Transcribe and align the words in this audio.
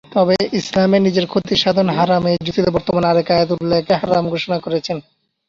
তবে 0.11 0.35
ইসলামে 0.59 0.97
নিজের 0.99 1.25
ক্ষতিসাধন 1.27 1.87
হারাম 1.97 2.23
এই 2.27 2.37
যুক্তিতে 2.45 2.69
বর্তমান 2.75 3.03
অনেক 3.05 3.27
আয়াতুল্লাহ 3.31 3.77
একে 3.79 3.95
হারাম 4.01 4.23
ঘোষণা 4.29 4.57
করেছেন। 4.65 4.97